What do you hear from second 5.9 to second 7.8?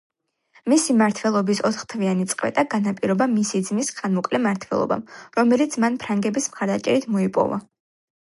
ფრანგების მხარდაჭერით მოიპოვა.